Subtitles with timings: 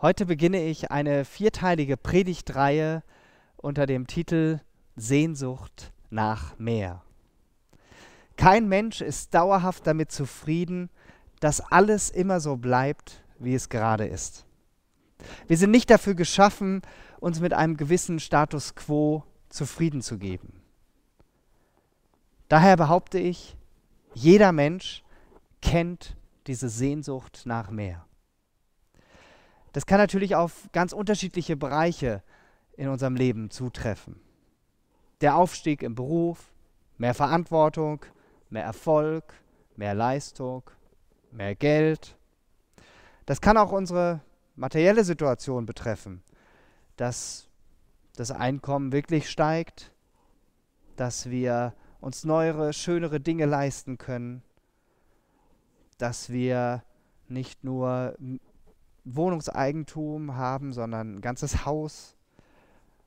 [0.00, 3.02] Heute beginne ich eine vierteilige Predigtreihe
[3.56, 4.60] unter dem Titel
[4.96, 7.02] Sehnsucht nach mehr.
[8.36, 10.90] Kein Mensch ist dauerhaft damit zufrieden,
[11.40, 14.46] dass alles immer so bleibt, wie es gerade ist.
[15.46, 16.82] Wir sind nicht dafür geschaffen,
[17.20, 20.60] uns mit einem gewissen Status quo zufrieden zu geben.
[22.48, 23.56] Daher behaupte ich,
[24.12, 25.02] jeder Mensch
[25.62, 28.04] kennt diese Sehnsucht nach mehr.
[29.74, 32.22] Das kann natürlich auf ganz unterschiedliche Bereiche
[32.76, 34.20] in unserem Leben zutreffen.
[35.20, 36.52] Der Aufstieg im Beruf,
[36.96, 38.06] mehr Verantwortung,
[38.50, 39.34] mehr Erfolg,
[39.74, 40.62] mehr Leistung,
[41.32, 42.16] mehr Geld.
[43.26, 44.20] Das kann auch unsere
[44.54, 46.22] materielle Situation betreffen,
[46.94, 47.48] dass
[48.14, 49.92] das Einkommen wirklich steigt,
[50.94, 54.44] dass wir uns neuere, schönere Dinge leisten können,
[55.98, 56.84] dass wir
[57.26, 58.16] nicht nur
[59.04, 62.16] Wohnungseigentum haben, sondern ein ganzes Haus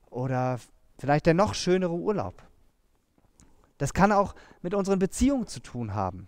[0.09, 0.59] oder
[0.99, 2.43] vielleicht der noch schönere Urlaub.
[3.77, 6.27] Das kann auch mit unseren Beziehungen zu tun haben.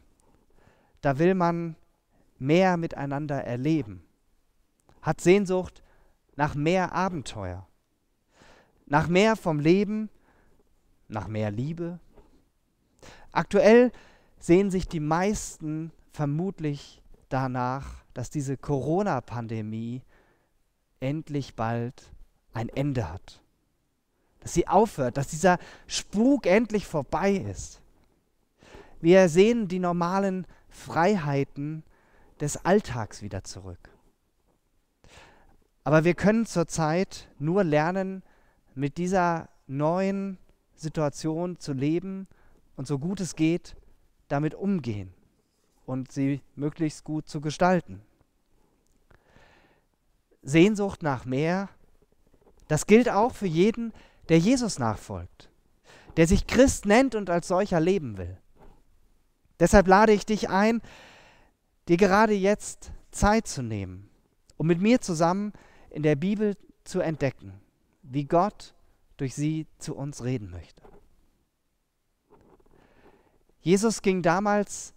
[1.02, 1.76] Da will man
[2.38, 4.04] mehr miteinander erleben,
[5.02, 5.84] hat Sehnsucht
[6.36, 7.68] nach mehr Abenteuer,
[8.86, 10.10] nach mehr vom Leben,
[11.08, 12.00] nach mehr Liebe.
[13.32, 13.92] Aktuell
[14.40, 16.99] sehen sich die meisten vermutlich
[17.30, 20.02] danach, dass diese Corona-Pandemie
[21.00, 22.12] endlich bald
[22.54, 23.42] ein Ende hat.
[24.42, 27.82] Dass sie aufhört, dass dieser Spuk endlich vorbei ist.
[29.02, 31.84] Wir sehen die normalen Freiheiten
[32.42, 33.90] des Alltags wieder zurück.
[35.84, 38.24] Aber wir können zurzeit nur lernen,
[38.76, 40.38] mit dieser neuen
[40.76, 42.28] Situation zu leben
[42.76, 43.76] und so gut es geht,
[44.28, 45.14] damit umgehen
[45.90, 48.02] und sie möglichst gut zu gestalten.
[50.44, 51.68] Sehnsucht nach mehr,
[52.68, 53.92] das gilt auch für jeden,
[54.30, 55.50] der Jesus nachfolgt,
[56.16, 58.38] der sich Christ nennt und als solcher leben will.
[59.60, 60.80] Deshalb lade ich dich ein,
[61.88, 64.12] dir gerade jetzt Zeit zu nehmen,
[64.58, 65.54] um mit mir zusammen
[65.90, 67.60] in der Bibel zu entdecken,
[68.04, 68.76] wie Gott
[69.18, 70.84] durch sie zu uns reden möchte.
[73.62, 74.94] Jesus ging damals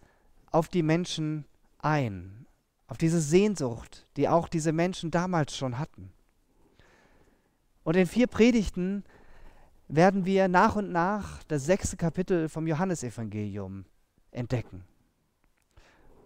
[0.52, 1.46] auf die Menschen
[1.78, 2.46] ein,
[2.86, 6.12] auf diese Sehnsucht, die auch diese Menschen damals schon hatten.
[7.84, 9.02] Und in vier Predigten
[9.88, 13.84] werden wir nach und nach das sechste Kapitel vom Johannesevangelium
[14.30, 14.84] entdecken.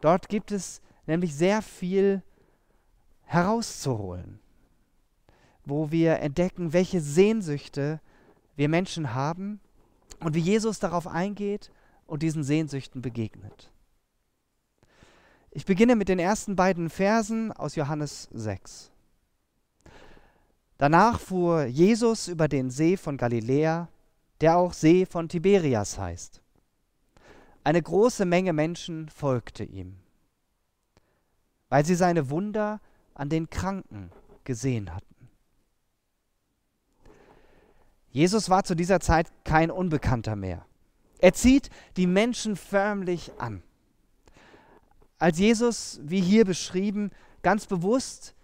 [0.00, 2.22] Dort gibt es nämlich sehr viel
[3.24, 4.38] herauszuholen,
[5.64, 8.00] wo wir entdecken, welche Sehnsüchte
[8.54, 9.60] wir Menschen haben
[10.20, 11.72] und wie Jesus darauf eingeht
[12.06, 13.72] und diesen Sehnsüchten begegnet.
[15.56, 18.90] Ich beginne mit den ersten beiden Versen aus Johannes 6.
[20.76, 23.88] Danach fuhr Jesus über den See von Galiläa,
[24.42, 26.42] der auch See von Tiberias heißt.
[27.64, 29.96] Eine große Menge Menschen folgte ihm,
[31.70, 32.82] weil sie seine Wunder
[33.14, 34.10] an den Kranken
[34.44, 35.30] gesehen hatten.
[38.10, 40.66] Jesus war zu dieser Zeit kein Unbekannter mehr.
[41.18, 43.62] Er zieht die Menschen förmlich an
[45.18, 47.10] als Jesus, wie hier beschrieben,
[47.42, 48.34] ganz bewusst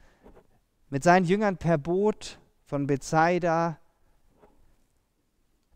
[0.91, 3.79] mit seinen Jüngern per Boot von Bethsaida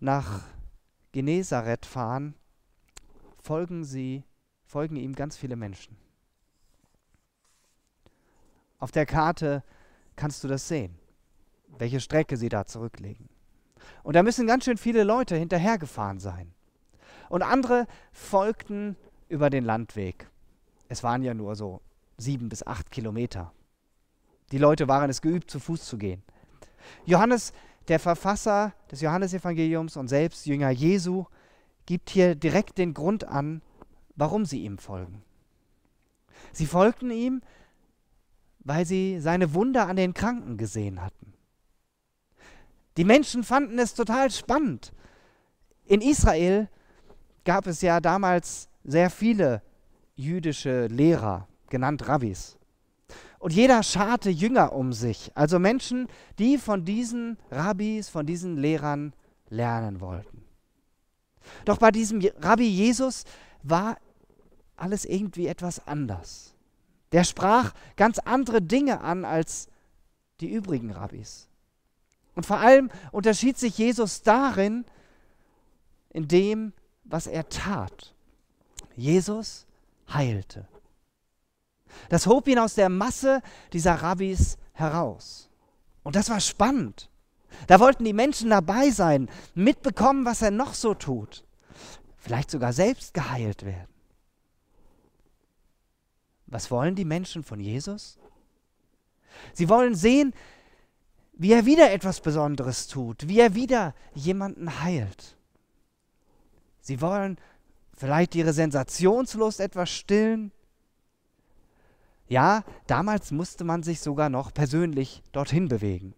[0.00, 0.42] nach
[1.12, 2.34] Genezareth fahren,
[3.38, 4.24] folgen sie,
[4.64, 5.96] folgen ihm ganz viele Menschen.
[8.78, 9.62] Auf der Karte
[10.16, 10.98] kannst du das sehen,
[11.78, 13.28] welche Strecke sie da zurücklegen.
[14.02, 16.52] Und da müssen ganz schön viele Leute hinterhergefahren sein.
[17.28, 18.96] Und andere folgten
[19.28, 20.28] über den Landweg.
[20.88, 21.80] Es waren ja nur so
[22.16, 23.52] sieben bis acht Kilometer.
[24.52, 26.22] Die Leute waren es geübt, zu Fuß zu gehen.
[27.04, 27.52] Johannes,
[27.88, 31.24] der Verfasser des Johannesevangeliums und selbst Jünger Jesu,
[31.84, 33.62] gibt hier direkt den Grund an,
[34.14, 35.22] warum sie ihm folgen.
[36.52, 37.42] Sie folgten ihm,
[38.60, 41.34] weil sie seine Wunder an den Kranken gesehen hatten.
[42.96, 44.92] Die Menschen fanden es total spannend.
[45.84, 46.68] In Israel
[47.44, 49.62] gab es ja damals sehr viele
[50.16, 52.56] jüdische Lehrer, genannt Rabbis.
[53.38, 56.08] Und jeder scharte Jünger um sich, also Menschen,
[56.38, 59.12] die von diesen Rabbis, von diesen Lehrern
[59.48, 60.42] lernen wollten.
[61.64, 63.24] Doch bei diesem Rabbi Jesus
[63.62, 63.98] war
[64.76, 66.54] alles irgendwie etwas anders.
[67.12, 69.68] Der sprach ganz andere Dinge an als
[70.40, 71.48] die übrigen Rabbis.
[72.34, 74.84] Und vor allem unterschied sich Jesus darin,
[76.10, 76.72] in dem,
[77.04, 78.14] was er tat.
[78.96, 79.65] Jesus
[80.08, 80.68] heilte.
[82.08, 83.42] Das hob ihn aus der Masse
[83.72, 85.50] dieser Rabbis heraus.
[86.02, 87.10] Und das war spannend.
[87.66, 91.44] Da wollten die Menschen dabei sein, mitbekommen, was er noch so tut.
[92.16, 93.88] Vielleicht sogar selbst geheilt werden.
[96.46, 98.18] Was wollen die Menschen von Jesus?
[99.52, 100.32] Sie wollen sehen,
[101.32, 105.36] wie er wieder etwas Besonderes tut, wie er wieder jemanden heilt.
[106.80, 107.36] Sie wollen
[107.96, 110.52] vielleicht ihre Sensationslust etwas stillen.
[112.28, 116.14] Ja, damals musste man sich sogar noch persönlich dorthin bewegen.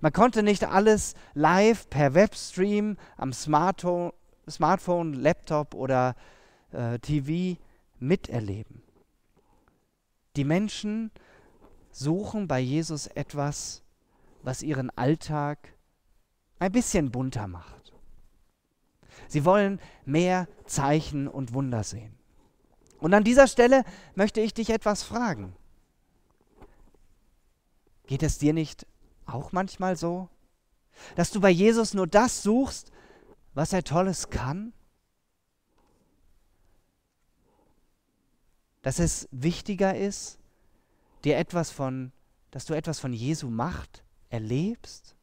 [0.00, 4.12] Man konnte nicht alles live per Webstream am Smartphone,
[4.48, 6.14] Smartphone Laptop oder
[6.72, 7.60] äh, TV
[7.98, 8.82] miterleben.
[10.36, 11.10] Die Menschen
[11.90, 13.82] suchen bei Jesus etwas,
[14.42, 15.74] was ihren Alltag
[16.58, 17.81] ein bisschen bunter macht.
[19.32, 22.14] Sie wollen mehr Zeichen und Wunder sehen.
[22.98, 23.82] Und an dieser Stelle
[24.14, 25.56] möchte ich dich etwas fragen.
[28.06, 28.86] Geht es dir nicht
[29.24, 30.28] auch manchmal so,
[31.16, 32.92] dass du bei Jesus nur das suchst,
[33.54, 34.74] was er tolles kann?
[38.82, 40.38] Dass es wichtiger ist,
[41.24, 42.12] dir etwas von,
[42.50, 45.16] dass du etwas von Jesu Macht erlebst?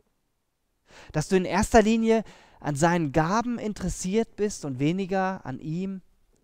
[1.12, 2.23] Dass du in erster Linie
[2.59, 6.01] an seinen Gaben interessiert bist und weniger an ihm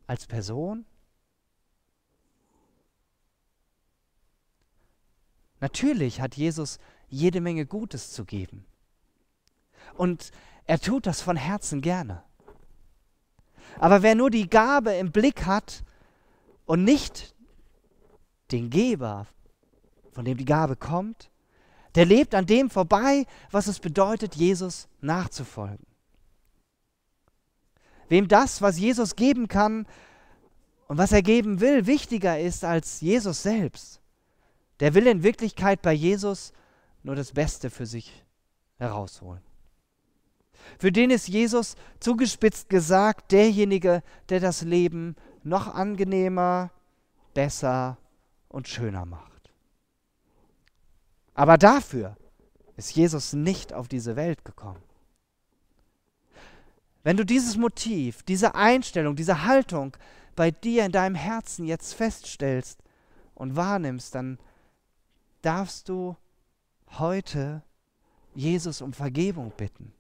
[0.08, 0.86] als Person?
[5.60, 8.66] Natürlich hat Jesus jede Menge Gutes zu geben.
[9.96, 10.32] Und
[10.66, 12.24] er tut das von Herzen gerne.
[13.80, 15.84] Aber wer nur die Gabe im Blick hat
[16.66, 17.36] und nicht
[18.52, 19.28] den Geber,
[20.12, 21.30] von dem die Gabe kommt,
[21.96, 25.86] der lebt an dem vorbei, was es bedeutet, Jesus nachzufolgen.
[28.10, 29.88] Wem das, was Jesus geben kann
[30.88, 34.02] und was er geben will, wichtiger ist als Jesus selbst,
[34.80, 36.54] der will in Wirklichkeit bei Jesus
[37.04, 38.24] nur das Beste für sich
[38.78, 39.42] herausholen.
[40.80, 46.72] Für den ist Jesus zugespitzt gesagt derjenige, der das Leben noch angenehmer,
[47.34, 47.98] besser
[48.50, 49.52] und schöner macht.
[51.36, 52.18] Aber dafür
[52.78, 54.82] ist Jesus nicht auf diese Welt gekommen.
[57.06, 59.96] Wenn du dieses Motiv, diese Einstellung, diese Haltung
[60.36, 62.82] bei dir in deinem Herzen jetzt feststellst
[63.36, 64.40] und wahrnimmst, dann
[65.44, 66.18] darfst du
[66.98, 67.62] heute
[68.34, 69.94] Jesus um Vergebung bitten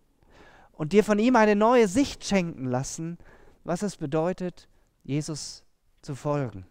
[0.71, 3.19] und dir von ihm eine neue Sicht schenken lassen,
[3.63, 4.67] was es bedeutet,
[5.03, 5.63] Jesus
[6.01, 6.65] zu folgen.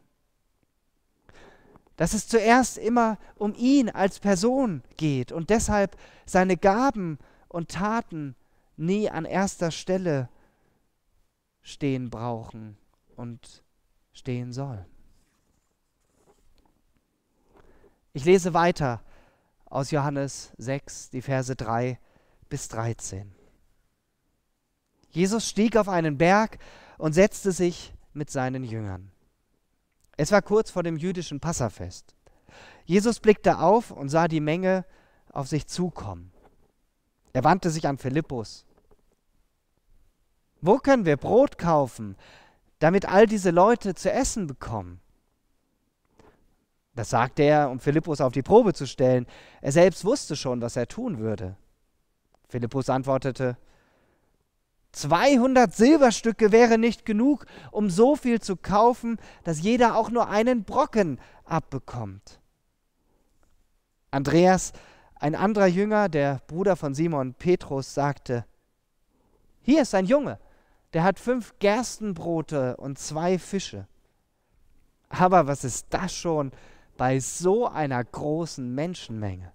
[1.96, 5.96] Dass es zuerst immer um ihn als Person geht und deshalb
[6.26, 8.34] seine Gaben und Taten
[8.76, 10.28] nie an erster Stelle
[11.62, 12.76] stehen brauchen
[13.16, 13.62] und
[14.12, 14.84] stehen sollen.
[18.12, 19.02] Ich lese weiter
[19.64, 21.98] aus Johannes 6, die Verse 3
[22.48, 23.34] bis 13.
[25.10, 26.58] Jesus stieg auf einen Berg
[26.98, 29.10] und setzte sich mit seinen Jüngern.
[30.16, 32.14] Es war kurz vor dem jüdischen Passafest.
[32.84, 34.84] Jesus blickte auf und sah die Menge
[35.32, 36.33] auf sich zukommen.
[37.34, 38.64] Er wandte sich an Philippus.
[40.60, 42.16] Wo können wir Brot kaufen,
[42.78, 45.00] damit all diese Leute zu essen bekommen?
[46.94, 49.26] Das sagte er, um Philippus auf die Probe zu stellen.
[49.60, 51.56] Er selbst wusste schon, was er tun würde.
[52.48, 53.56] Philippus antwortete,
[54.92, 60.62] 200 Silberstücke wäre nicht genug, um so viel zu kaufen, dass jeder auch nur einen
[60.62, 62.38] Brocken abbekommt.
[64.12, 64.72] Andreas,
[65.24, 68.44] ein anderer Jünger, der Bruder von Simon Petrus, sagte,
[69.62, 70.38] hier ist ein Junge,
[70.92, 73.88] der hat fünf Gerstenbrote und zwei Fische.
[75.08, 76.52] Aber was ist das schon
[76.98, 79.50] bei so einer großen Menschenmenge?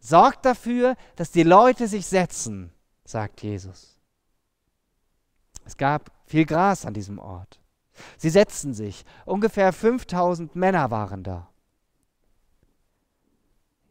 [0.00, 2.72] Sorgt dafür, dass die Leute sich setzen,
[3.04, 4.00] sagt Jesus.
[5.64, 7.60] Es gab viel Gras an diesem Ort.
[8.18, 9.04] Sie setzten sich.
[9.26, 11.48] Ungefähr 5000 Männer waren da.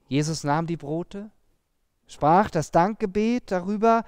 [0.07, 1.31] Jesus nahm die Brote,
[2.07, 4.03] sprach das Dankgebet darüber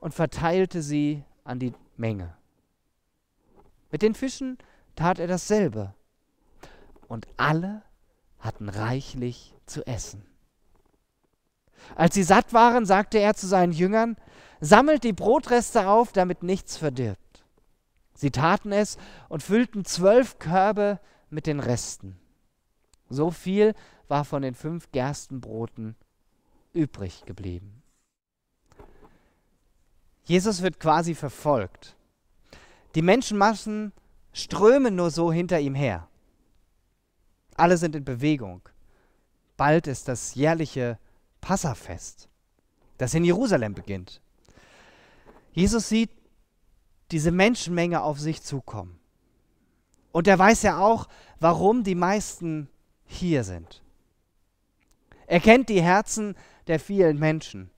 [0.00, 2.34] und verteilte sie an die Menge.
[3.90, 4.58] Mit den Fischen
[4.94, 5.94] tat er dasselbe.
[7.08, 7.82] Und alle
[8.40, 10.26] hatten reichlich zu essen.
[11.94, 14.16] Als sie satt waren, sagte er zu seinen Jüngern,
[14.60, 17.44] sammelt die Brotreste auf, damit nichts verdirbt.
[18.14, 18.96] Sie taten es
[19.28, 22.18] und füllten zwölf Körbe mit den Resten.
[23.08, 23.74] So viel
[24.08, 25.96] war von den fünf Gerstenbroten
[26.72, 27.82] übrig geblieben.
[30.24, 31.96] Jesus wird quasi verfolgt.
[32.94, 33.92] Die Menschenmassen
[34.32, 36.08] strömen nur so hinter ihm her.
[37.54, 38.68] Alle sind in Bewegung.
[39.56, 40.98] Bald ist das jährliche
[41.40, 42.28] Passafest,
[42.98, 44.20] das in Jerusalem beginnt.
[45.52, 46.10] Jesus sieht
[47.12, 48.98] diese Menschenmenge auf sich zukommen.
[50.12, 51.08] Und er weiß ja auch,
[51.40, 52.68] warum die meisten
[53.04, 53.82] hier sind.
[55.26, 56.34] Er kennt die Herzen
[56.66, 57.70] der vielen Menschen,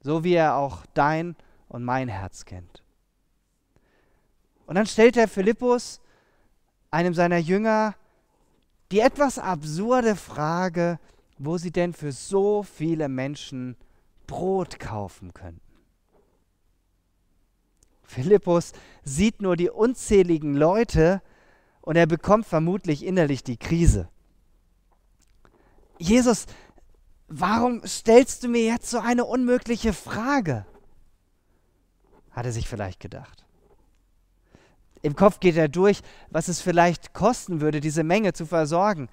[0.00, 1.36] so wie er auch dein
[1.68, 2.82] und mein Herz kennt.
[4.66, 6.00] Und dann stellt er Philippus,
[6.90, 7.94] einem seiner Jünger,
[8.90, 10.98] die etwas absurde Frage,
[11.38, 13.76] wo sie denn für so viele Menschen
[14.26, 15.60] Brot kaufen könnten.
[18.02, 18.72] Philippus
[19.04, 21.22] sieht nur die unzähligen Leute
[21.82, 24.08] und er bekommt vermutlich innerlich die Krise.
[25.98, 26.46] Jesus,
[27.28, 30.64] warum stellst du mir jetzt so eine unmögliche Frage?
[32.30, 33.44] Hat er sich vielleicht gedacht.
[35.02, 36.00] Im Kopf geht er durch,
[36.30, 39.08] was es vielleicht kosten würde, diese Menge zu versorgen.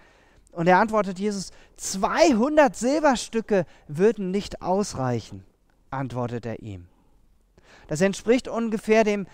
[0.52, 5.44] Und er antwortet Jesus, 200 Silberstücke würden nicht ausreichen,
[5.92, 6.88] antwortet er ihm.
[7.88, 9.28] Das entspricht ungefähr dem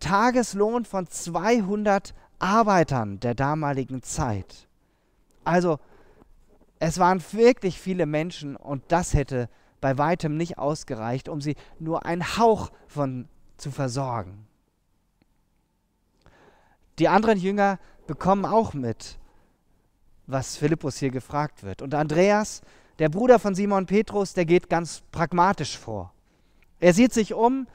[0.00, 4.68] Tageslohn von 200 Arbeitern der damaligen Zeit.
[5.44, 5.78] Also
[6.78, 9.48] es waren wirklich viele Menschen und das hätte
[9.80, 14.46] bei weitem nicht ausgereicht, um sie nur einen Hauch von zu versorgen.
[16.98, 19.18] Die anderen Jünger bekommen auch mit,
[20.26, 21.82] was Philippus hier gefragt wird.
[21.82, 22.62] Und Andreas,
[22.98, 26.12] der Bruder von Simon Petrus, der geht ganz pragmatisch vor.
[26.80, 27.66] Er sieht sich um,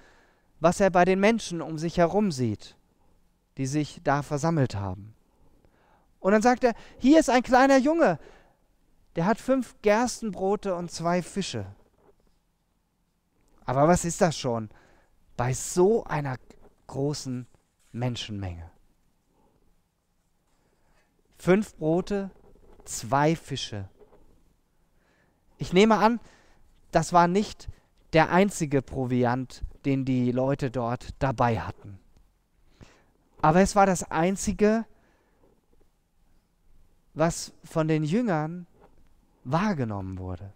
[0.60, 2.76] was er bei den Menschen um sich herum sieht,
[3.58, 5.14] die sich da versammelt haben.
[6.20, 8.20] Und dann sagt er, hier ist ein kleiner Junge,
[9.16, 11.66] der hat fünf Gerstenbrote und zwei Fische.
[13.66, 14.70] Aber was ist das schon
[15.38, 16.38] bei so einer
[16.88, 17.48] großen
[17.92, 18.70] Menschenmenge?
[21.38, 22.32] Fünf Brote,
[22.86, 23.90] zwei Fische.
[25.58, 26.20] Ich nehme an,
[26.92, 27.68] das war nicht
[28.14, 32.00] der einzige Proviant, den die Leute dort dabei hatten.
[33.42, 34.86] Aber es war das einzige,
[37.14, 38.68] was von den Jüngern
[39.44, 40.54] wahrgenommen wurde.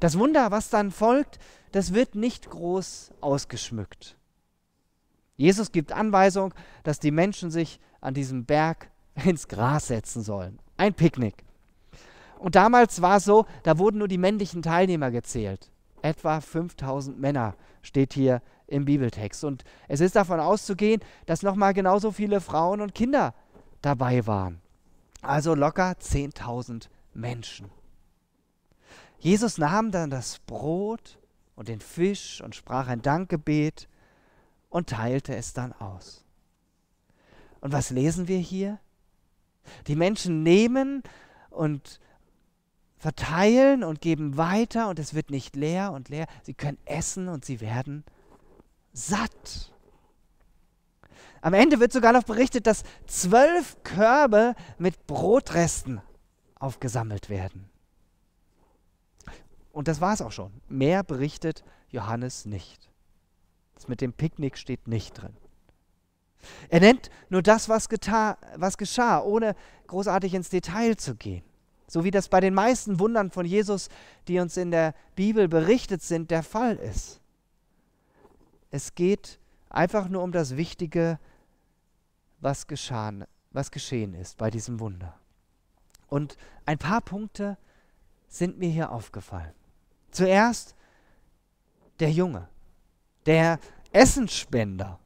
[0.00, 1.38] Das Wunder, was dann folgt,
[1.72, 4.16] das wird nicht groß ausgeschmückt.
[5.36, 8.90] Jesus gibt Anweisung, dass die Menschen sich an diesem Berg
[9.24, 10.58] ins Gras setzen sollen.
[10.76, 11.44] Ein Picknick.
[12.38, 15.70] Und damals war es so, da wurden nur die männlichen Teilnehmer gezählt.
[16.02, 19.44] Etwa 5000 Männer steht hier im Bibeltext.
[19.44, 23.34] Und es ist davon auszugehen, dass nochmal genauso viele Frauen und Kinder
[23.80, 24.60] dabei waren.
[25.20, 27.70] Also locker 10.000 Menschen.
[29.18, 31.18] Jesus nahm dann das Brot
[31.54, 33.88] und den Fisch und sprach ein Dankgebet
[34.68, 36.24] und teilte es dann aus.
[37.60, 38.80] Und was lesen wir hier?
[39.86, 41.02] Die Menschen nehmen
[41.50, 42.00] und
[42.96, 46.26] verteilen und geben weiter und es wird nicht leer und leer.
[46.42, 48.04] Sie können essen und sie werden
[48.92, 49.72] satt.
[51.40, 56.00] Am Ende wird sogar noch berichtet, dass zwölf Körbe mit Brotresten
[56.62, 57.68] aufgesammelt werden.
[59.72, 60.52] Und das war es auch schon.
[60.68, 62.88] Mehr berichtet Johannes nicht.
[63.74, 65.34] Das mit dem Picknick steht nicht drin.
[66.68, 67.88] Er nennt nur das, was,
[68.56, 69.54] was geschah, ohne
[69.86, 71.44] großartig ins Detail zu gehen.
[71.86, 73.88] So wie das bei den meisten Wundern von Jesus,
[74.28, 77.20] die uns in der Bibel berichtet sind, der Fall ist.
[78.70, 79.38] Es geht
[79.68, 81.18] einfach nur um das Wichtige,
[82.40, 85.14] was, geschahen, was geschehen ist bei diesem Wunder.
[86.12, 87.56] Und ein paar Punkte
[88.28, 89.54] sind mir hier aufgefallen.
[90.10, 90.76] Zuerst
[92.00, 92.50] der Junge,
[93.24, 93.58] der
[93.92, 94.98] Essensspender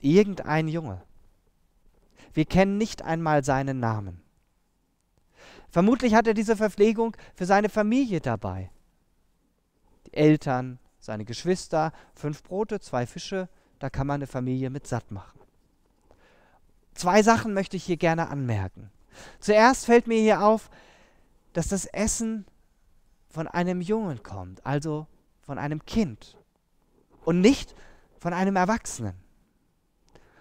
[0.00, 1.00] irgendein Junge.
[2.32, 4.20] Wir kennen nicht einmal seinen Namen.
[5.70, 8.72] Vermutlich hat er diese Verpflegung für seine Familie dabei.
[10.08, 15.12] Die Eltern, seine Geschwister, fünf Brote, zwei Fische, da kann man eine Familie mit satt
[15.12, 15.43] machen.
[16.94, 18.90] Zwei Sachen möchte ich hier gerne anmerken.
[19.40, 20.70] Zuerst fällt mir hier auf,
[21.52, 22.46] dass das Essen
[23.28, 25.06] von einem Jungen kommt, also
[25.42, 26.36] von einem Kind
[27.24, 27.74] und nicht
[28.18, 29.14] von einem Erwachsenen.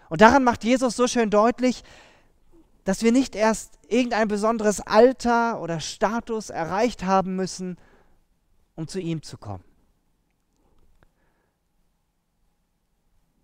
[0.10, 1.84] Und daran macht Jesus so schön deutlich,
[2.84, 7.78] dass wir nicht erst irgendein besonderes Alter oder Status erreicht haben müssen,
[8.76, 9.64] um zu ihm zu kommen.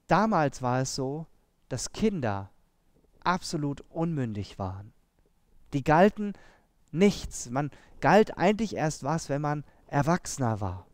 [0.07, 1.27] Damals war es so,
[1.69, 2.51] dass Kinder
[3.23, 4.93] absolut unmündig waren.
[5.73, 6.33] Die galten
[6.91, 7.49] nichts.
[7.49, 7.71] Man
[8.01, 10.88] galt eigentlich erst was, wenn man Erwachsener war.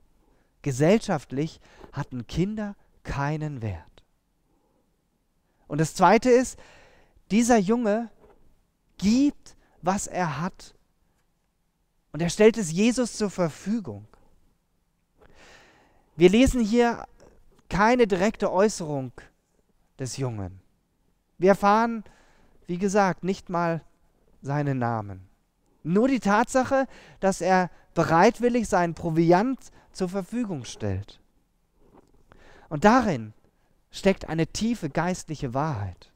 [0.61, 1.59] Gesellschaftlich
[1.91, 4.03] hatten Kinder keinen Wert.
[5.67, 6.59] Und das Zweite ist,
[7.31, 8.09] dieser Junge
[8.97, 10.75] gibt, was er hat.
[12.11, 14.07] Und er stellt es Jesus zur Verfügung.
[16.15, 17.05] Wir lesen hier
[17.69, 19.11] keine direkte Äußerung
[19.99, 20.61] des Jungen.
[21.37, 22.03] Wir erfahren,
[22.67, 23.81] wie gesagt, nicht mal
[24.41, 25.27] seinen Namen.
[25.83, 26.87] Nur die Tatsache,
[27.19, 29.59] dass er bereitwillig seinen Proviant
[29.91, 31.19] zur Verfügung stellt.
[32.69, 33.33] Und darin
[33.91, 36.11] steckt eine tiefe geistliche Wahrheit.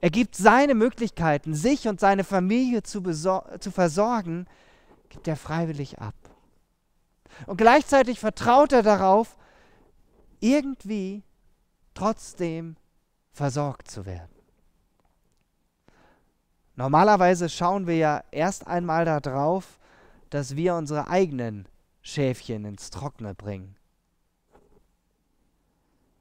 [0.00, 4.46] Er gibt seine Möglichkeiten, sich und seine Familie zu, zu versorgen,
[5.10, 6.14] gibt er freiwillig ab.
[7.46, 9.36] Und gleichzeitig vertraut er darauf,
[10.40, 11.22] irgendwie
[11.94, 12.76] trotzdem
[13.32, 14.30] versorgt zu werden.
[16.76, 19.78] Normalerweise schauen wir ja erst einmal darauf,
[20.30, 21.66] dass wir unsere eigenen
[22.02, 23.76] Schäfchen ins Trockene bringen.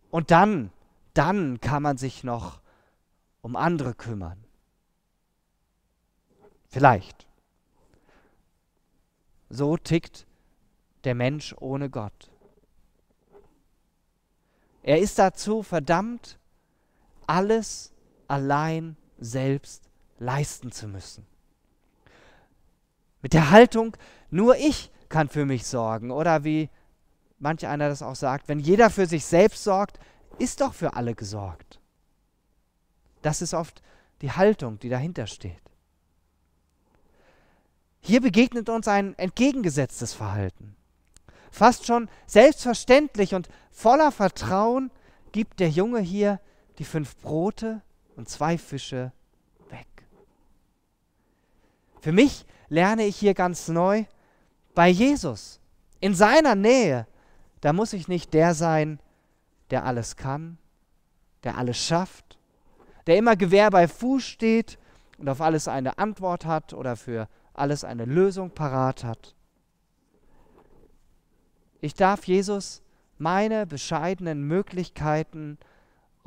[0.10, 0.72] Und dann,
[1.14, 2.62] dann kann man sich noch
[3.42, 4.44] um andere kümmern.
[6.68, 7.28] Vielleicht.
[9.50, 10.28] So tickt
[11.04, 12.32] der Mensch ohne Gott.
[14.84, 16.39] Er ist dazu verdammt,
[17.30, 17.94] alles
[18.28, 19.84] allein selbst
[20.18, 21.28] leisten zu müssen.
[23.22, 23.96] Mit der Haltung,
[24.32, 26.10] nur ich kann für mich sorgen.
[26.10, 26.70] Oder wie
[27.38, 30.00] manch einer das auch sagt, wenn jeder für sich selbst sorgt,
[30.40, 31.80] ist doch für alle gesorgt.
[33.22, 33.84] Das ist oft
[34.22, 35.62] die Haltung, die dahinter steht.
[38.02, 40.76] Hier begegnet uns ein entgegengesetztes Verhalten.
[41.52, 44.90] Fast schon selbstverständlich und voller Vertrauen
[45.32, 46.40] gibt der Junge hier
[46.80, 47.82] die fünf Brote
[48.16, 49.12] und zwei Fische
[49.70, 49.88] weg.
[52.00, 54.06] Für mich lerne ich hier ganz neu,
[54.74, 55.60] bei Jesus,
[56.00, 57.06] in seiner Nähe,
[57.62, 59.00] da muss ich nicht der sein,
[59.72, 60.58] der alles kann,
[61.44, 62.38] der alles schafft,
[63.08, 64.78] der immer Gewehr bei Fuß steht
[65.18, 69.36] und auf alles eine Antwort hat oder für alles eine Lösung parat hat.
[71.82, 72.82] Ich darf Jesus
[73.18, 75.58] meine bescheidenen Möglichkeiten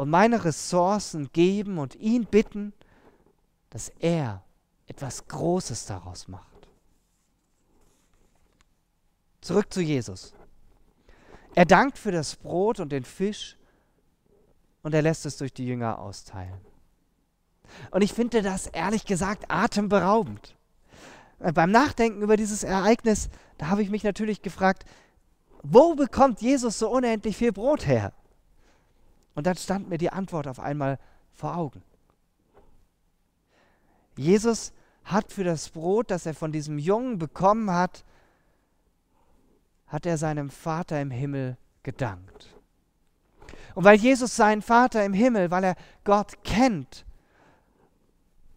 [0.03, 2.73] und meine Ressourcen geben und ihn bitten,
[3.71, 4.43] dass er
[4.89, 6.67] etwas Großes daraus macht.
[9.41, 10.35] Zurück zu Jesus.
[11.55, 13.57] Er dankt für das Brot und den Fisch
[14.83, 16.61] und er lässt es durch die Jünger austeilen.
[17.93, 20.57] Und ich finde das ehrlich gesagt atemberaubend.
[21.39, 24.85] Äh, beim Nachdenken über dieses Ereignis, da habe ich mich natürlich gefragt,
[25.63, 28.13] wo bekommt Jesus so unendlich viel Brot her?
[29.35, 30.99] Und dann stand mir die Antwort auf einmal
[31.33, 31.83] vor Augen.
[34.17, 34.73] Jesus
[35.05, 38.05] hat für das Brot, das er von diesem Jungen bekommen hat,
[39.87, 42.55] hat er seinem Vater im Himmel gedankt.
[43.75, 47.05] Und weil Jesus seinen Vater im Himmel, weil er Gott kennt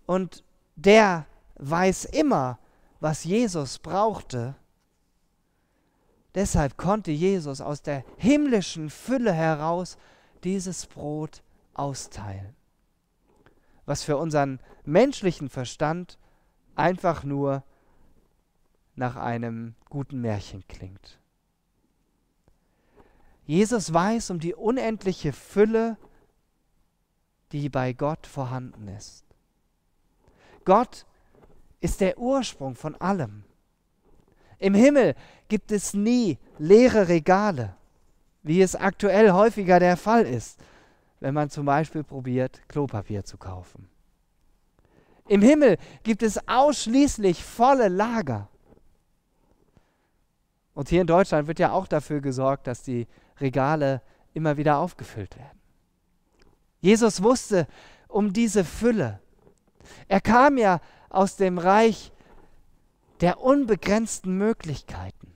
[0.05, 0.43] und
[0.75, 2.59] der weiß immer,
[2.99, 4.55] was Jesus brauchte,
[6.35, 9.97] deshalb konnte Jesus aus der himmlischen Fülle heraus
[10.45, 12.55] dieses Brot austeilen.
[13.85, 16.17] Was für unseren menschlichen Verstand
[16.75, 17.63] einfach nur
[18.95, 21.19] nach einem guten Märchen klingt.
[23.45, 25.97] Jesus weiß um die unendliche Fülle,
[27.51, 29.23] die bei Gott vorhanden ist.
[30.63, 31.05] Gott
[31.79, 33.43] ist der Ursprung von allem.
[34.57, 35.15] Im Himmel
[35.47, 37.75] gibt es nie leere Regale,
[38.45, 40.59] wie es aktuell häufiger der Fall ist,
[41.19, 43.89] wenn man zum Beispiel probiert, Klopapier zu kaufen.
[45.27, 48.47] Im Himmel gibt es ausschließlich volle Lager.
[50.75, 53.07] Und hier in Deutschland wird ja auch dafür gesorgt, dass die
[53.39, 54.03] Regale
[54.35, 55.59] immer wieder aufgefüllt werden.
[56.81, 57.67] Jesus wusste
[58.07, 59.19] um diese Fülle.
[60.07, 62.11] Er kam ja aus dem Reich
[63.21, 65.34] der unbegrenzten Möglichkeiten.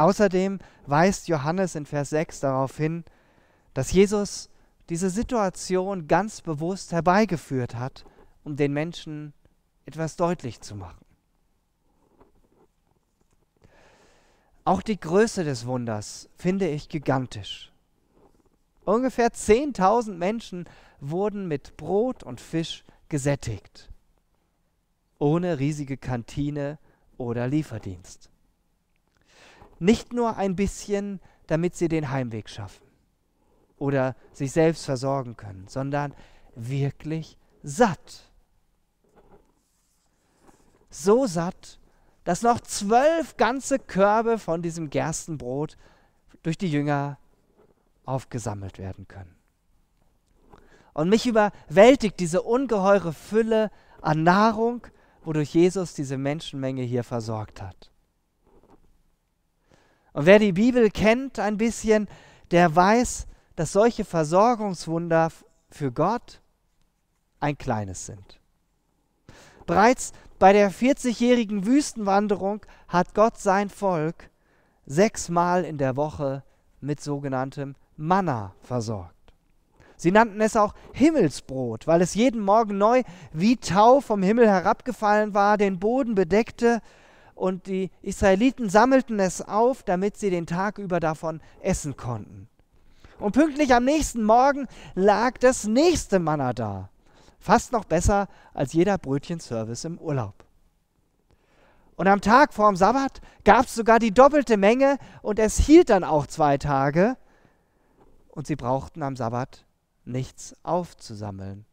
[0.00, 3.04] Außerdem weist Johannes in Vers 6 darauf hin,
[3.74, 4.48] dass Jesus
[4.88, 8.06] diese Situation ganz bewusst herbeigeführt hat,
[8.42, 9.34] um den Menschen
[9.84, 11.04] etwas deutlich zu machen.
[14.64, 17.70] Auch die Größe des Wunders finde ich gigantisch.
[18.86, 20.64] Ungefähr 10.000 Menschen
[21.00, 23.90] wurden mit Brot und Fisch gesättigt,
[25.18, 26.78] ohne riesige Kantine
[27.18, 28.30] oder Lieferdienst.
[29.80, 32.86] Nicht nur ein bisschen, damit sie den Heimweg schaffen
[33.76, 36.14] oder sich selbst versorgen können, sondern
[36.54, 38.30] wirklich satt.
[40.90, 41.80] So satt,
[42.24, 45.76] dass noch zwölf ganze Körbe von diesem Gerstenbrot
[46.42, 47.18] durch die Jünger
[48.04, 49.34] aufgesammelt werden können.
[50.92, 53.70] Und mich überwältigt diese ungeheure Fülle
[54.02, 54.86] an Nahrung,
[55.24, 57.89] wodurch Jesus diese Menschenmenge hier versorgt hat.
[60.12, 62.08] Und wer die Bibel kennt ein bisschen,
[62.50, 65.30] der weiß, dass solche Versorgungswunder
[65.70, 66.40] für Gott
[67.38, 68.40] ein kleines sind.
[69.66, 74.30] Bereits bei der 40-jährigen Wüstenwanderung hat Gott sein Volk
[74.86, 76.42] sechsmal in der Woche
[76.80, 79.14] mit sogenanntem Manna versorgt.
[79.96, 85.34] Sie nannten es auch Himmelsbrot, weil es jeden Morgen neu wie Tau vom Himmel herabgefallen
[85.34, 86.80] war, den Boden bedeckte
[87.40, 92.48] und die Israeliten sammelten es auf, damit sie den Tag über davon essen konnten.
[93.18, 96.90] Und pünktlich am nächsten Morgen lag das nächste Manna da.
[97.38, 100.44] Fast noch besser als jeder Brötchenservice im Urlaub.
[101.96, 106.04] Und am Tag vorm Sabbat gab es sogar die doppelte Menge und es hielt dann
[106.04, 107.16] auch zwei Tage.
[108.28, 109.64] Und sie brauchten am Sabbat
[110.04, 111.64] nichts aufzusammeln,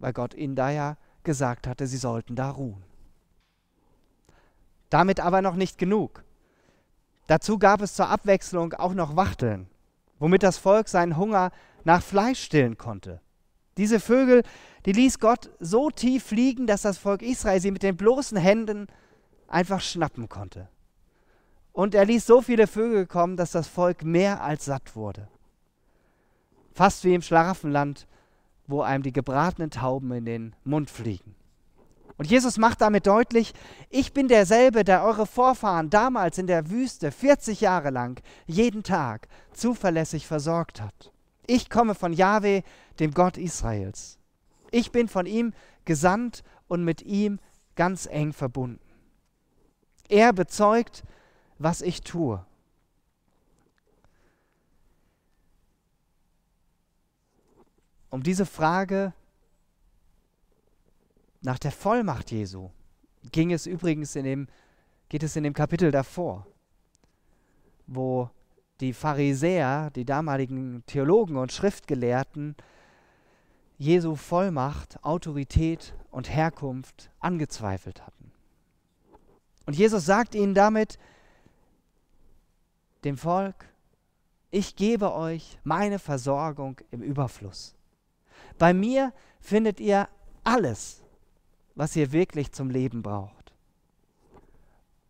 [0.00, 2.85] weil Gott ihnen da ja gesagt hatte, sie sollten da ruhen.
[4.96, 6.24] Damit aber noch nicht genug.
[7.26, 9.68] Dazu gab es zur Abwechslung auch noch Wachteln,
[10.18, 11.50] womit das Volk seinen Hunger
[11.84, 13.20] nach Fleisch stillen konnte.
[13.76, 14.42] Diese Vögel,
[14.86, 18.86] die ließ Gott so tief fliegen, dass das Volk Israel sie mit den bloßen Händen
[19.48, 20.66] einfach schnappen konnte.
[21.74, 25.28] Und er ließ so viele Vögel kommen, dass das Volk mehr als satt wurde.
[26.72, 28.06] Fast wie im Schlaraffenland,
[28.66, 31.35] wo einem die gebratenen Tauben in den Mund fliegen.
[32.18, 33.52] Und Jesus macht damit deutlich,
[33.90, 39.28] ich bin derselbe, der eure Vorfahren damals in der Wüste 40 Jahre lang jeden Tag
[39.52, 41.12] zuverlässig versorgt hat.
[41.46, 42.62] Ich komme von Jahwe,
[42.98, 44.18] dem Gott Israels.
[44.70, 45.52] Ich bin von ihm
[45.84, 47.38] gesandt und mit ihm
[47.76, 48.80] ganz eng verbunden.
[50.08, 51.04] Er bezeugt,
[51.58, 52.44] was ich tue.
[58.08, 59.12] Um diese Frage
[61.46, 62.70] nach der Vollmacht Jesu
[63.30, 64.48] ging es übrigens in dem,
[65.08, 66.44] geht es in dem Kapitel davor,
[67.86, 68.28] wo
[68.80, 72.56] die Pharisäer, die damaligen Theologen und Schriftgelehrten,
[73.78, 78.32] Jesu Vollmacht, Autorität und Herkunft angezweifelt hatten.
[79.66, 80.98] Und Jesus sagt ihnen damit,
[83.04, 83.66] dem Volk,
[84.50, 87.76] ich gebe euch meine Versorgung im Überfluss.
[88.58, 90.08] Bei mir findet ihr
[90.42, 91.04] alles,
[91.76, 93.52] was ihr wirklich zum Leben braucht.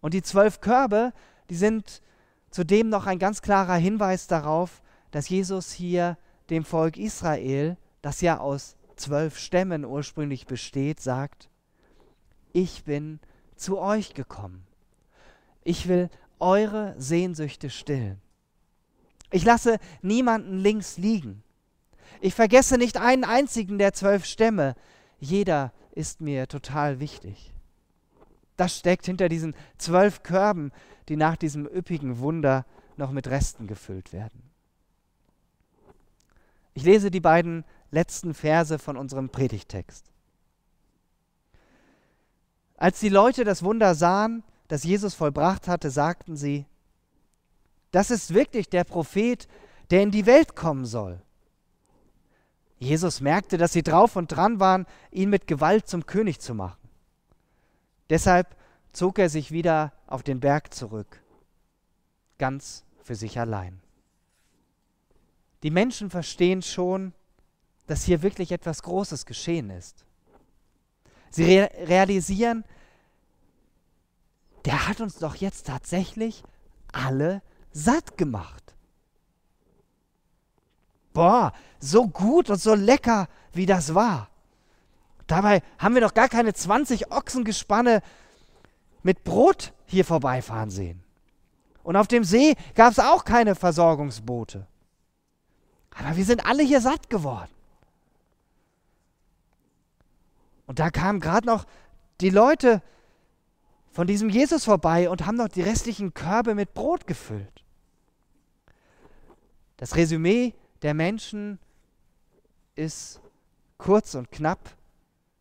[0.00, 1.12] Und die zwölf Körbe,
[1.48, 2.02] die sind
[2.50, 6.18] zudem noch ein ganz klarer Hinweis darauf, dass Jesus hier
[6.50, 11.48] dem Volk Israel, das ja aus zwölf Stämmen ursprünglich besteht, sagt,
[12.52, 13.20] ich bin
[13.56, 14.66] zu euch gekommen.
[15.64, 18.20] Ich will eure Sehnsüchte stillen.
[19.30, 21.42] Ich lasse niemanden links liegen.
[22.20, 24.74] Ich vergesse nicht einen einzigen der zwölf Stämme.
[25.18, 27.52] Jeder ist mir total wichtig.
[28.56, 30.72] Das steckt hinter diesen zwölf Körben,
[31.08, 32.64] die nach diesem üppigen Wunder
[32.96, 34.42] noch mit Resten gefüllt werden.
[36.74, 40.04] Ich lese die beiden letzten Verse von unserem Predigtext.
[42.76, 46.66] Als die Leute das Wunder sahen, das Jesus vollbracht hatte, sagten sie,
[47.90, 49.48] das ist wirklich der Prophet,
[49.90, 51.22] der in die Welt kommen soll.
[52.78, 56.76] Jesus merkte, dass sie drauf und dran waren, ihn mit Gewalt zum König zu machen.
[58.10, 58.54] Deshalb
[58.92, 61.22] zog er sich wieder auf den Berg zurück,
[62.38, 63.80] ganz für sich allein.
[65.62, 67.12] Die Menschen verstehen schon,
[67.86, 70.04] dass hier wirklich etwas Großes geschehen ist.
[71.30, 72.64] Sie re realisieren,
[74.64, 76.42] der hat uns doch jetzt tatsächlich
[76.92, 78.75] alle satt gemacht
[81.16, 84.28] boah, so gut und so lecker, wie das war.
[85.26, 88.02] Dabei haben wir doch gar keine 20 Ochsengespanne
[89.02, 91.02] mit Brot hier vorbeifahren sehen.
[91.82, 94.66] Und auf dem See gab es auch keine Versorgungsboote.
[95.98, 97.50] Aber wir sind alle hier satt geworden.
[100.66, 101.64] Und da kamen gerade noch
[102.20, 102.82] die Leute
[103.90, 107.64] von diesem Jesus vorbei und haben noch die restlichen Körbe mit Brot gefüllt.
[109.78, 111.58] Das Resümee der Menschen
[112.74, 113.20] ist
[113.78, 114.76] kurz und knapp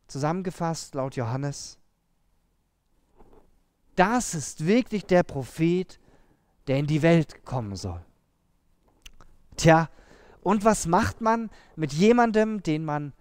[0.07, 1.77] zusammengefasst laut Johannes.
[3.95, 5.99] Das ist wirklich der Prophet,
[6.67, 8.03] der in die Welt kommen soll.
[9.55, 9.89] Tja,
[10.41, 13.13] und was macht man mit jemandem, den man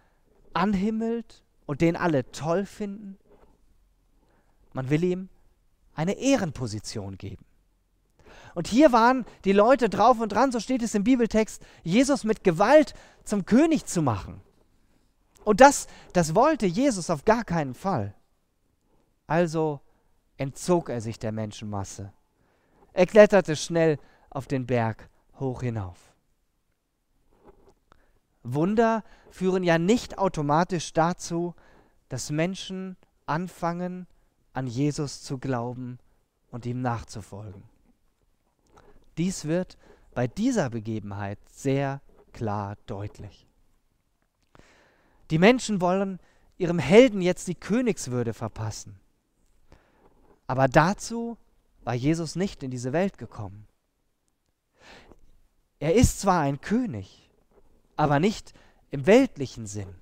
[0.53, 3.19] anhimmelt und den alle toll finden?
[4.73, 5.29] Man will ihm
[5.95, 7.45] eine Ehrenposition geben.
[8.55, 12.45] Und hier waren die Leute drauf und dran, so steht es im Bibeltext, Jesus mit
[12.45, 14.41] Gewalt zum König zu machen.
[15.45, 18.15] Und das, das wollte Jesus auf gar keinen Fall.
[19.27, 19.81] Also
[20.37, 22.13] entzog er sich der Menschenmasse.
[22.93, 23.99] Er kletterte schnell
[24.31, 25.99] auf den Berg hoch hinauf.
[28.43, 31.55] Wunder führen ja nicht automatisch dazu,
[32.09, 34.07] dass Menschen anfangen,
[34.53, 35.99] an Jesus zu glauben
[36.51, 37.63] und ihm nachzufolgen.
[39.19, 39.77] Dies wird
[40.15, 42.01] bei dieser Begebenheit sehr
[42.33, 43.47] klar deutlich.
[45.31, 46.21] Die Menschen wollen
[46.59, 48.99] ihrem Helden jetzt die Königswürde verpassen.
[50.47, 51.37] Aber dazu
[51.83, 53.67] war Jesus nicht in diese Welt gekommen.
[55.79, 57.31] Er ist zwar ein König,
[57.97, 58.55] aber nicht
[58.91, 59.95] im weltlichen Sinn.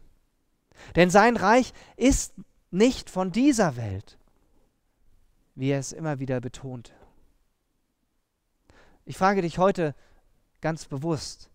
[0.96, 2.35] Denn sein Reich ist
[2.70, 4.18] nicht von dieser Welt,
[5.55, 6.92] wie er es immer wieder betonte.
[9.05, 9.95] Ich frage dich heute
[10.61, 11.51] ganz bewusst,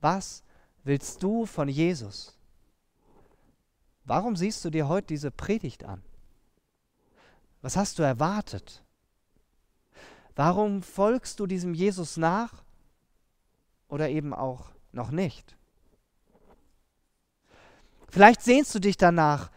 [0.00, 0.42] was
[0.84, 2.36] willst du von Jesus?
[4.04, 6.02] Warum siehst du dir heute diese Predigt an?
[7.62, 8.82] Was hast du erwartet?
[10.34, 12.64] Warum folgst du diesem Jesus nach
[13.88, 15.56] oder eben auch noch nicht?
[18.08, 19.50] Vielleicht sehnst du dich danach,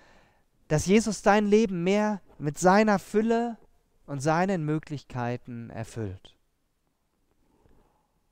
[0.67, 3.57] dass Jesus dein Leben mehr mit seiner Fülle
[4.05, 6.35] und seinen Möglichkeiten erfüllt.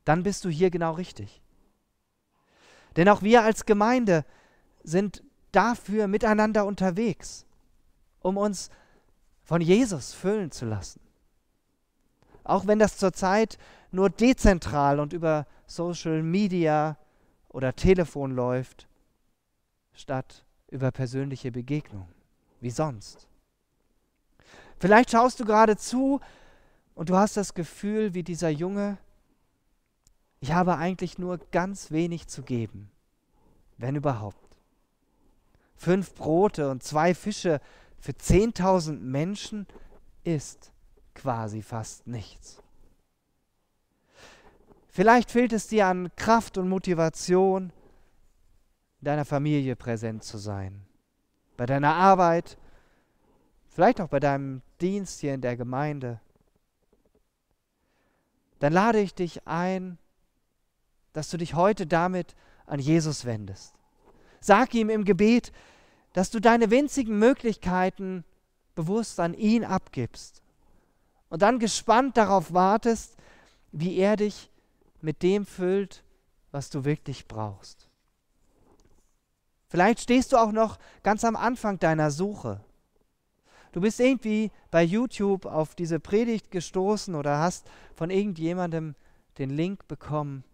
[0.06, 1.42] Dann bist du hier genau richtig.
[2.96, 4.26] Denn auch wir als Gemeinde
[4.84, 7.46] sind dafür miteinander unterwegs,
[8.22, 8.70] um uns
[9.44, 11.00] von Jesus füllen zu lassen.
[12.44, 13.58] Auch wenn das zurzeit
[13.92, 16.98] nur dezentral und über Social Media
[17.50, 18.88] oder Telefon läuft,
[19.94, 22.08] statt über persönliche Begegnung,
[22.60, 23.28] wie sonst.
[24.84, 26.20] Vielleicht schaust du gerade zu
[26.94, 28.98] und du hast das Gefühl, wie dieser Junge,
[30.42, 32.92] ich habe eigentlich nur ganz wenig zu geben,
[33.78, 34.58] wenn überhaupt.
[35.78, 37.62] Fünf Brote und zwei Fische
[37.98, 39.68] für 10.000 Menschen
[40.26, 40.74] ist
[41.16, 42.62] quasi fast nichts.
[44.90, 47.72] Vielleicht fehlt es dir an Kraft und Motivation,
[49.00, 50.86] deiner Familie präsent zu sein,
[51.56, 52.58] bei deiner Arbeit,
[53.70, 56.20] vielleicht auch bei deinem Dienst hier in der Gemeinde.
[58.60, 59.98] Dann lade ich dich ein,
[61.14, 63.74] dass du dich heute damit an Jesus wendest.
[64.42, 65.52] Sag ihm im Gebet,
[66.12, 68.26] dass du deine winzigen Möglichkeiten
[68.76, 70.42] bewusst an ihn abgibst
[71.30, 73.16] und dann gespannt darauf wartest,
[73.72, 74.52] wie er dich
[75.02, 76.04] mit dem füllt,
[76.52, 77.88] was du wirklich brauchst.
[79.70, 82.62] Vielleicht stehst du auch noch ganz am Anfang deiner Suche.
[83.74, 88.96] Du bist irgendwie bei YouTube auf diese Predigt gestoßen oder hast von irgendjemandem
[89.38, 90.46] den Link bekommen.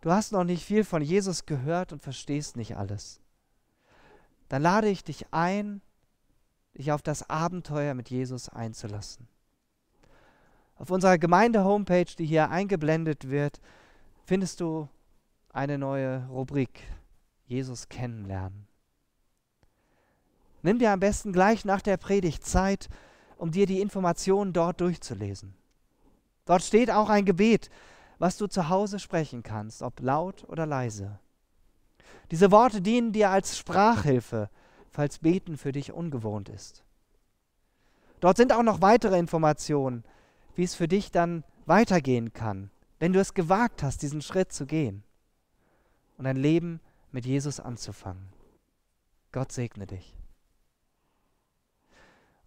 [0.00, 3.20] Du hast noch nicht viel von Jesus gehört und verstehst nicht alles
[4.50, 5.80] dann lade ich dich ein,
[6.76, 9.28] dich auf das Abenteuer mit Jesus einzulassen.
[10.74, 13.60] Auf unserer Gemeinde-Homepage, die hier eingeblendet wird,
[14.24, 14.88] findest du
[15.52, 16.82] eine neue Rubrik,
[17.46, 18.66] Jesus kennenlernen.
[20.62, 22.88] Nimm dir am besten gleich nach der Predigt Zeit,
[23.36, 25.54] um dir die Informationen dort durchzulesen.
[26.44, 27.70] Dort steht auch ein Gebet,
[28.18, 31.18] was du zu Hause sprechen kannst, ob laut oder leise.
[32.30, 34.50] Diese Worte dienen dir als Sprachhilfe,
[34.90, 36.84] falls Beten für dich ungewohnt ist.
[38.20, 40.04] Dort sind auch noch weitere Informationen,
[40.54, 44.66] wie es für dich dann weitergehen kann, wenn du es gewagt hast, diesen Schritt zu
[44.66, 45.02] gehen
[46.18, 46.80] und ein Leben
[47.12, 48.28] mit Jesus anzufangen.
[49.32, 50.19] Gott segne dich.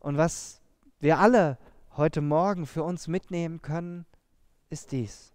[0.04, 0.62] Und was
[1.00, 1.58] wir alle
[1.98, 4.06] heute Morgen für uns mitnehmen können,
[4.70, 5.34] ist dies.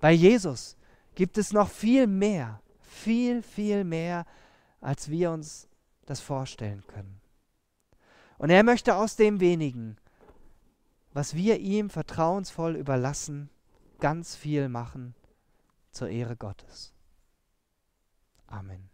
[0.00, 0.76] Bei Jesus
[1.16, 4.26] gibt es noch viel mehr viel, viel mehr,
[4.80, 5.68] als wir uns
[6.06, 7.20] das vorstellen können.
[8.38, 9.96] Und er möchte aus dem wenigen,
[11.12, 13.50] was wir ihm vertrauensvoll überlassen,
[14.00, 15.14] ganz viel machen
[15.90, 16.92] zur Ehre Gottes.
[18.46, 18.89] Amen.